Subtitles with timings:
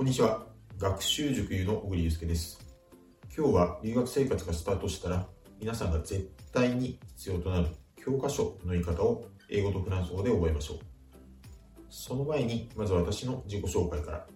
[0.00, 0.46] こんにちは。
[0.78, 2.58] 学習塾優の小栗祐介です。
[3.36, 5.26] 今日は留学生活がスタートしたら、
[5.60, 7.66] 皆さんが絶対に必要となる
[8.02, 10.78] 教科書の言い方を英語とフランス語で覚えましょう。
[11.90, 14.26] その前に、まず私の自己紹介から。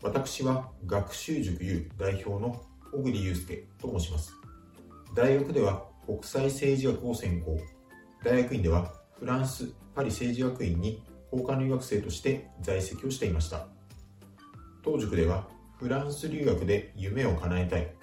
[0.00, 4.32] 私は学習塾 U 代表の小栗祐介と申します。
[5.12, 7.58] 大学では国際政治学を専攻。
[8.22, 11.02] 大学院ではフランス・パリ政治学院に
[11.32, 13.66] 交換留学生として在籍をしていました。
[14.82, 17.94] 当塾ではフランス留学で夢を叶えたい、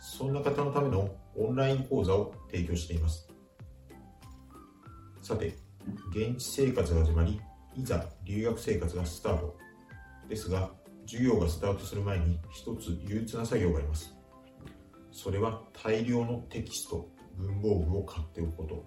[0.00, 3.28] そんな方のためのオンライン講座を提供しています。
[5.22, 5.56] さて、
[6.10, 7.40] 現地生活が始まり、
[7.74, 9.56] いざ留学生活がスタート。
[10.28, 10.70] ですが、
[11.06, 14.14] 授業がスタートする前に一つ憂鬱な作業があります。
[15.12, 18.84] それは大量のテキスト、文房具を買っておくこと。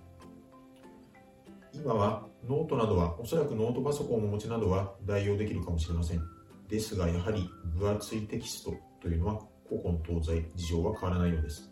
[1.73, 6.38] 今はノートなどは、おそらくノートパソコンをお持ちなどは代用できるかもしれません。
[6.69, 11.71] ですが、やはり分厚いテキストというのは古今東西事情は変わらないようです。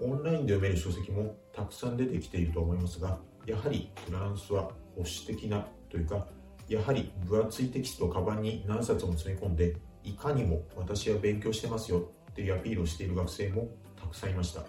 [0.00, 6.26] オンラインで読める書籍もたくさん出てきていると思いますが、やはりフランスは保守的なというか、
[6.68, 13.68] やはり分厚いテキストをカバンに何冊も詰め込んで、いかにも私は勉強してますよっていうアピールをしている学生も
[14.00, 14.64] たくさんいました。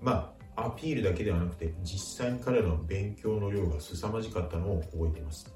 [0.00, 5.54] まあ、アピールだけではなくて、実際に彼らの勉強の量が凄まじかったのを覚えています。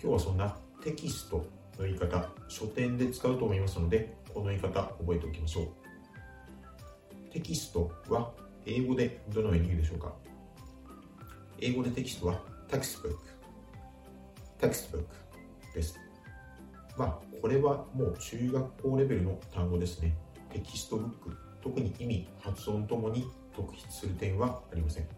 [0.00, 0.56] 今日はそんな
[0.88, 1.36] テキスト
[1.78, 7.30] の言い方、書店で使うと思いますので、この言い方覚えておきましょう。
[7.30, 8.32] テキストは
[8.64, 10.14] 英語でどのように言うでしょうか？
[11.60, 13.18] 英語でテキストは textbook
[14.58, 15.04] textbook
[15.74, 15.94] です。
[16.96, 20.16] まあ、これはもう中学校レベルの単語ですね。
[20.50, 25.08] textbook、特に意味、発音ともに特筆する点はありません。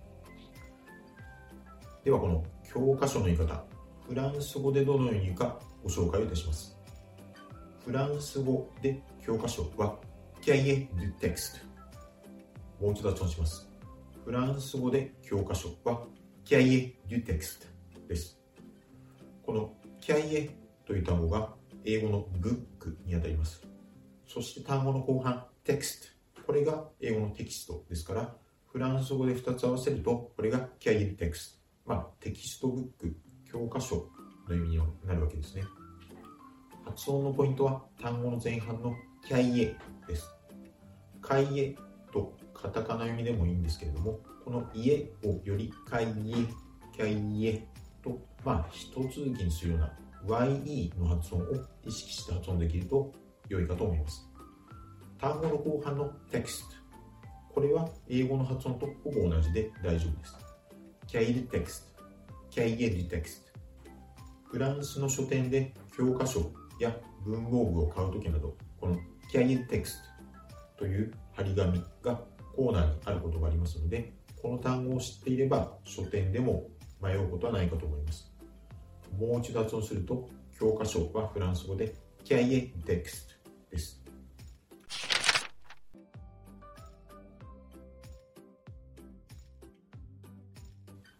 [2.02, 3.62] では、この教科書の言い方、
[4.10, 6.76] フランス語でどのようにかご紹介をいたします。
[7.84, 10.00] フランス語で教科書は
[10.42, 11.60] Cahier de texte
[12.80, 13.70] もう一度発音します。
[14.24, 16.08] フランス語で教科書は
[16.44, 17.66] Cahier de texte
[18.08, 18.36] です。
[19.46, 20.50] この Cahier
[20.84, 21.54] という単語が
[21.84, 23.62] 英語の book にあたります。
[24.26, 26.08] そして単語の後半 text
[26.44, 28.34] これが英語のテキストですから、
[28.72, 31.60] フランス語で2つ合わせると、これが Cahier du texte。
[31.86, 33.16] まあ、 textbook
[33.52, 34.08] 教科書
[34.48, 35.64] の意味になるわけですね。
[36.84, 38.94] 発音のポイントは単語の前半の
[39.26, 40.28] cahier です。
[41.20, 41.76] カイエ
[42.12, 46.08] とカタカナ読みでもいいんですけれども、この家をよりカイエ、
[46.96, 47.66] キャイエ
[48.02, 49.92] と、まあ、一続きにするような
[50.26, 51.46] YE の発音を
[51.84, 53.12] 意識して発音できると
[53.48, 54.28] 良いかと思います。
[55.18, 56.62] 単語の後半の text。
[57.52, 60.36] これは英語の発音とほぼ同じで大丈夫です。
[61.06, 61.89] キャイルテクスト。
[62.50, 63.50] キャイエディテクスト。
[64.44, 66.50] フランスの書店で教科書
[66.80, 66.92] や
[67.24, 68.98] 文房具を買うときなど、この
[69.30, 70.02] キャイエディテクス
[70.76, 72.20] トという張り紙が
[72.56, 74.12] コーナーにあることがありますので、
[74.42, 76.66] この単語を知っていれば書店でも
[77.00, 78.32] 迷うことはないかと思います。
[79.16, 80.28] もう一度発音すると、
[80.58, 81.94] 教科書はフランス語で
[82.24, 83.34] キャイエディテクスト
[83.70, 84.02] です。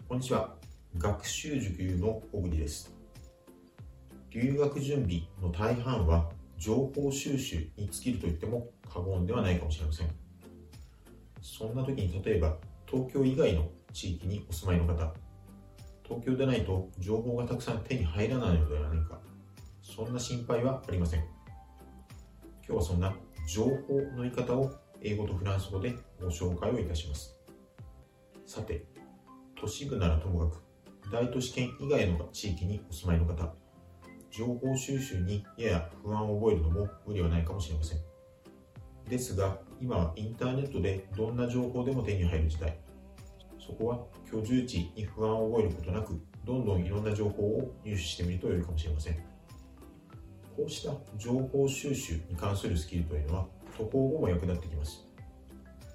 [0.09, 0.57] こんにちは。
[0.99, 2.95] 学習塾の小栗です。
[4.31, 6.29] 留学準備の大半は
[6.59, 10.09] 情報収集に尽きると言っても過言ではないかもしれません。
[11.41, 12.57] そんな時に例えば
[12.87, 15.15] 東京以外の地域にお住まいの方、
[16.03, 19.21] 東京でないと情報がたくさん手に入らないのではないか、
[19.83, 21.21] そんな心配はありません。
[21.21, 21.29] 今
[22.67, 23.15] 日はそんな
[23.49, 27.37] 情報の言い方を英語とフランス語でご紹介をいたします。
[28.45, 28.85] さて、
[29.59, 30.70] 都市部ならともかく
[31.13, 33.53] 大都市圏以外の地域にお住まいの方、
[34.31, 37.99] 情報収集にやや不安を覚えるのも無理はないかもしれません。
[39.09, 42.79] ですが、今はインターネットでどんな情報でも手に入る時代。
[43.59, 49.15] そこは居住地に不安を覚えることなく、どんどんいろんな情報を入手してみると良いかもしれません。
[50.57, 53.47] こうした情報収集に関するスキルというのは
[53.77, 55.07] 渡航後も役立ってきます。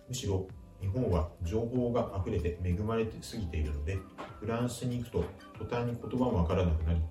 [0.07, 0.47] むしろ
[0.81, 3.97] 日本は情報が溢れて恵まれてすぎているので、
[4.45, 5.23] フランスに行くと
[5.57, 7.01] 途端に言葉もわからなくなり、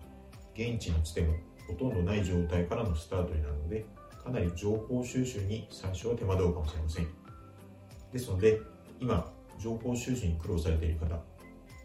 [0.55, 1.35] 現地のつても
[1.67, 3.85] ほとんどない状態からのスタートになるので、
[4.23, 7.09] かなり情報収集に最初は手間取るかもしれません。
[8.13, 8.61] ですので、
[9.01, 11.21] 今、情報収集に苦労されている方、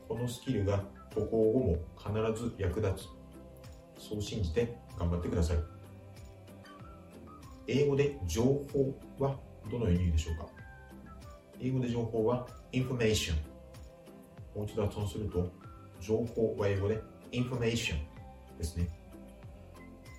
[0.07, 2.93] このスキルが渡航後も必ず役立
[3.97, 4.01] つ。
[4.01, 5.57] そう信じて頑張ってください。
[7.65, 9.35] 英語で情報は
[9.71, 10.45] どのように言うでしょうか？
[11.59, 13.33] 英語で情報は information
[14.55, 15.51] もう一度発音すると、
[16.01, 17.01] 情報は英語で
[17.31, 17.95] information
[18.57, 18.89] ですね。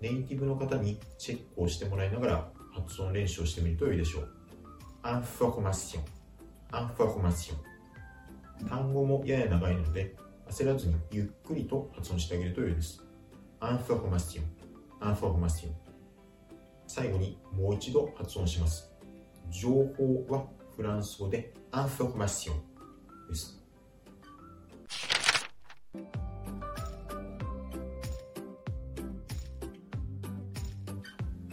[0.00, 4.28] ネイティブの方にチェックをしてもらいながら発音練習をしてみると良いでしょう。
[5.02, 6.04] アンフォーマション、
[6.72, 7.71] アンフォーマション。
[8.68, 10.14] 単語もやや長いので、
[10.48, 13.02] 焦らずにゆっくりと発音してあげると良いです。
[13.60, 14.44] アンフォーマション、
[15.00, 15.74] アンフォーマション。
[16.86, 18.90] 最後にもう一度発音します。
[19.50, 22.72] 情報はフランス語でアンフォーマション。
[23.28, 23.58] です。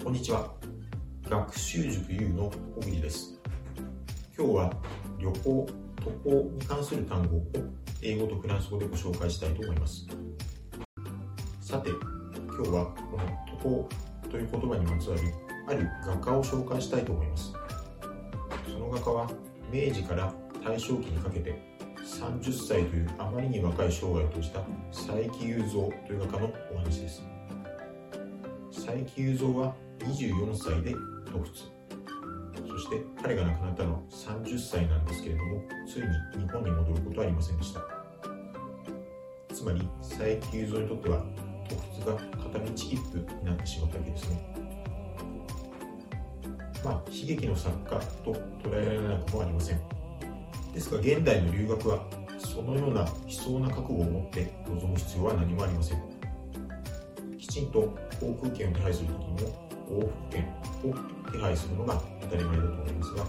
[0.04, 0.54] こんにちは。
[1.30, 3.40] 学習塾 U の小栗です。
[4.38, 4.74] 今日は
[5.20, 5.68] 旅行、
[6.00, 7.44] 渡航に関する単語を
[8.02, 10.06] 英語とフランス語でご紹介したいと思います。
[11.62, 13.24] さて、今日はこの
[13.58, 13.90] 渡航
[14.30, 15.22] という言葉にまつわる
[15.68, 17.54] ある画家を紹介したいと思います。
[18.72, 19.30] その画家は
[19.72, 21.70] 明治から大正期にかけて
[22.04, 24.62] 30歳というあまりに若い生涯を閉じた
[24.92, 25.70] 佐伯雄三
[26.08, 27.24] という画家のお話です
[28.74, 31.79] 佐伯雄三は24歳で突出そ
[32.80, 37.82] して彼が亡くなったのは30歳なんですけれどもついに日本に戻ることはありませんでした。
[39.54, 41.26] つまり佐伯雄三にとっては
[41.68, 44.56] 突出が片道切符になってしまったわけですね。
[46.84, 48.32] まあ悲劇の作家と
[48.64, 49.82] 捉えられなくもありません。
[50.74, 52.06] ですが現代の留学は
[52.38, 56.02] そのような悲壮な覚悟を持って臨む必要は何もありません。
[57.38, 57.82] きちんと
[58.20, 60.44] 航空券を手配するときにも往復券
[60.84, 63.24] を手配するのが当たり前だと思いますが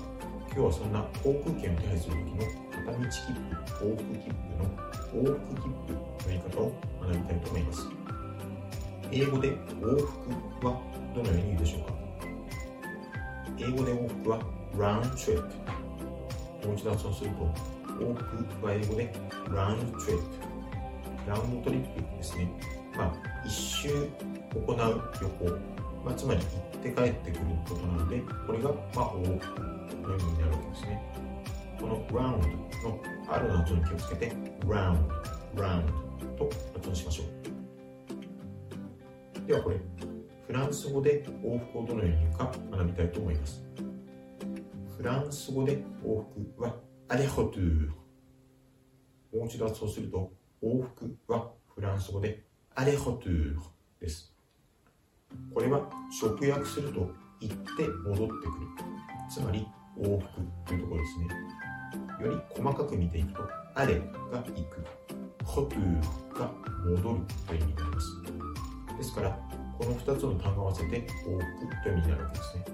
[0.52, 2.38] 今日はそんな航空券を手配するときの
[2.70, 3.20] 片道切
[3.76, 4.64] 符往復切符の
[5.12, 6.62] 往復切符の言い方を
[7.00, 7.78] 学びたいと思います
[9.12, 10.80] 英語で往復は
[11.14, 11.92] どのように言うでしょうか？
[13.58, 14.38] 英語で往復は
[14.76, 15.42] round trip
[16.66, 17.36] もう一度発音すると、
[17.88, 19.12] 往復は英語で
[19.50, 20.24] ラウンドトリップ。
[21.26, 22.50] ラウンドトリップですね。
[22.94, 23.12] まあ、
[23.46, 23.88] 一周
[24.54, 25.79] 行う旅行。
[26.04, 26.46] まあ、つまり行
[26.78, 31.02] って帰ってくることなので、これが、まあ、往復の意味になるわけですね。
[31.80, 32.38] この round
[32.82, 34.98] の R の音に気をつけて、round,
[35.54, 35.86] round
[36.36, 37.24] と発音しましょ
[39.44, 39.46] う。
[39.46, 39.76] ではこれ、
[40.46, 43.64] フランス語で往復をどのように言うか学びたいと思います。
[45.00, 46.22] フランス語で往
[46.54, 46.76] 復は
[47.08, 47.88] アレホトゥー
[49.34, 50.30] もう一度発音すると
[50.62, 53.58] 往復はフランス語でアレホトゥー
[53.98, 54.34] です
[55.54, 55.80] これは
[56.20, 57.10] 直訳すると
[57.40, 58.34] 行って戻ってくる。
[59.30, 59.66] つまり
[59.98, 60.28] 往復
[60.66, 61.28] というところですね。
[62.20, 63.98] より細かく見ていくとアレ
[64.32, 64.84] が行く。
[65.44, 66.52] ホトゥが
[66.84, 68.22] 戻るという意味になります。
[68.96, 69.38] ですから
[69.78, 72.64] この2つの単語を合わせて往復という意味になるわけですね。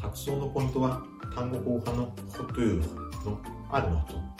[0.00, 1.02] 発音のポイントは
[1.34, 3.40] 単語後半のホトゥーの
[3.70, 4.36] R の発音。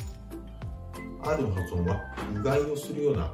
[1.23, 2.01] R の発音は
[2.35, 3.33] うがいをするような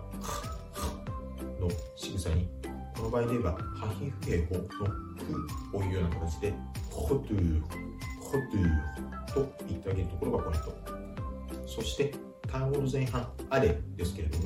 [1.63, 2.49] の仕草に
[2.97, 4.63] この場合で言えばハヒフヘホの
[5.71, 6.55] フをいうような形で
[6.91, 7.61] ホトゥー
[8.21, 10.75] ホトゥーと言ってあげるところがポイント
[11.67, 12.15] そして
[12.49, 14.45] 単語の前半あれですけれども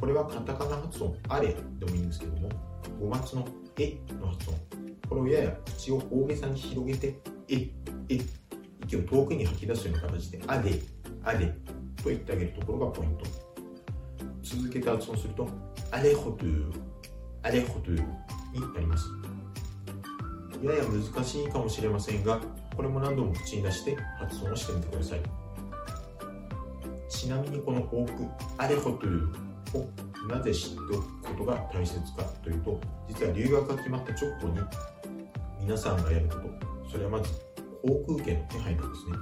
[0.00, 2.48] これはカタカナ発音あれでもいいんですけども
[3.00, 4.74] 語末のえの発音
[5.08, 7.18] これをやや口を大げさに広げて、
[7.48, 7.68] え、
[8.08, 8.18] え、
[8.84, 10.82] 息を遠くに吐き出すような形で、あで、
[11.22, 11.46] あで
[12.02, 13.43] と言ってあげるところがポイント。
[14.44, 15.48] 続けて発音すると、
[15.90, 16.72] アレホトゥー、
[17.42, 19.08] アレホトゥになります。
[20.62, 22.40] やや難しいかもしれませんが、
[22.76, 25.22] これも何度も口に出して発音をしてみてください。
[27.08, 28.26] ちなみにこの往復、
[28.58, 29.34] アレホトゥ
[29.78, 29.88] を
[30.28, 34.60] なぜ知っておくことが大切かというと、実は留学が決まった直後に
[35.60, 37.32] 皆さんがやること、それはまず
[37.82, 39.16] 航空券の手配なんですね。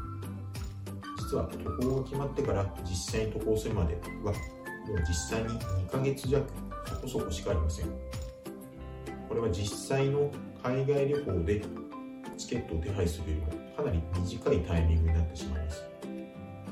[1.19, 4.33] 実は渡航が決まってから実際に渡航するまでは、
[4.89, 6.47] もう実際に2ヶ月弱
[6.87, 7.87] そこそこしかありません。
[9.29, 10.31] これは実際の
[10.62, 11.62] 海外旅行で
[12.37, 15.83] チケットを手配するよりもかなり短いタイミングになってしまいます。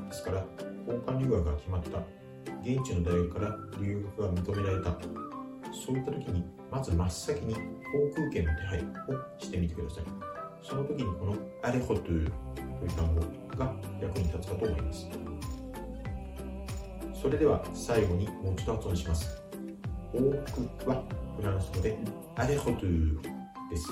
[0.09, 0.45] ですから、
[0.87, 1.99] 交換留学が決まった
[2.61, 4.91] 現地の大学から留学が認められた
[5.73, 7.59] そういった時にまず真っ先に航
[8.15, 8.83] 空券の手配を
[9.39, 10.03] してみてください
[10.61, 12.31] その時にこのアレホトゥという
[12.95, 13.21] 単語
[13.57, 15.30] が役に立つかと思います
[17.21, 19.41] それでは最後にもう一度発音します
[20.13, 21.03] 往復は
[21.37, 21.97] フランス語で
[22.35, 23.21] アレホトゥ
[23.69, 23.87] です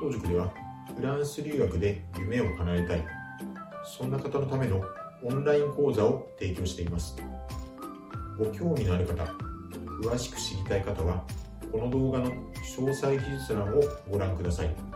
[0.00, 0.52] 当塾では
[0.96, 3.04] フランス留学で夢を叶えたい
[3.84, 4.82] そんな方のための
[5.26, 7.16] オンライン講座を提供しています。
[8.38, 9.24] ご興味のある方、
[10.02, 11.24] 詳しく知りたい方は、
[11.72, 12.30] この動画の
[12.76, 14.93] 詳細記述欄をご覧ください。